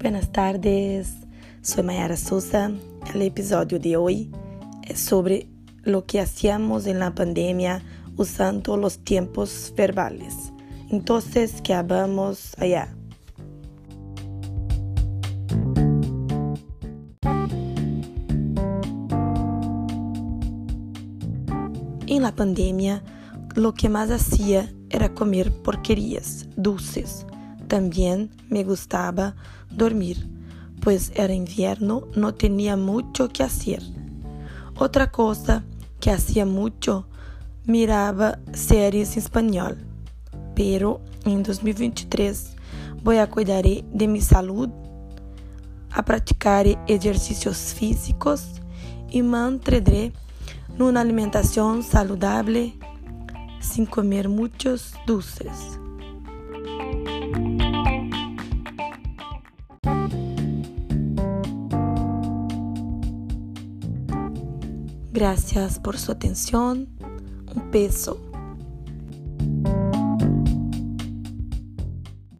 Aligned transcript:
Buenas 0.00 0.30
tardes, 0.30 1.12
soy 1.60 1.82
Mayara 1.82 2.16
Sousa. 2.16 2.70
El 3.12 3.22
episodio 3.22 3.80
de 3.80 3.96
hoy 3.96 4.30
es 4.84 5.00
sobre 5.00 5.48
lo 5.82 6.06
que 6.06 6.20
hacíamos 6.20 6.86
en 6.86 7.00
la 7.00 7.16
pandemia 7.16 7.82
usando 8.16 8.76
los 8.76 9.00
tiempos 9.00 9.74
verbales. 9.76 10.52
Entonces, 10.88 11.60
¿qué 11.62 11.74
hablamos 11.74 12.52
allá? 12.58 12.94
En 22.06 22.22
la 22.22 22.36
pandemia, 22.36 23.02
lo 23.56 23.74
que 23.74 23.88
más 23.88 24.12
hacía 24.12 24.72
era 24.90 25.12
comer 25.12 25.50
porquerías, 25.64 26.46
dulces. 26.56 27.26
También 27.68 28.30
me 28.48 28.64
gustaba 28.64 29.36
dormir, 29.70 30.26
pues 30.80 31.12
era 31.14 31.34
invierno, 31.34 32.04
no 32.16 32.32
tenía 32.32 32.76
mucho 32.76 33.28
que 33.28 33.42
hacer. 33.42 33.82
Otra 34.78 35.10
cosa 35.10 35.64
que 36.00 36.10
hacía 36.10 36.46
mucho, 36.46 37.06
miraba 37.66 38.38
series 38.54 39.12
en 39.12 39.18
español. 39.18 39.76
Pero 40.54 41.02
en 41.26 41.42
2023 41.42 42.56
voy 43.04 43.18
a 43.18 43.28
cuidar 43.28 43.64
de 43.64 44.08
mi 44.08 44.22
salud, 44.22 44.70
a 45.90 46.02
praticar 46.04 46.66
ejercicios 46.86 47.74
físicos 47.74 48.62
y 49.10 49.20
mantendré 49.20 50.12
una 50.78 51.02
alimentación 51.02 51.82
saludable 51.82 52.78
sin 53.60 53.84
comer 53.84 54.28
muchos 54.28 54.94
dulces. 55.06 55.78
Gracias 65.18 65.80
por 65.80 65.98
su 65.98 66.12
atención. 66.12 66.86
Un 67.52 67.72
beso. 67.72 68.27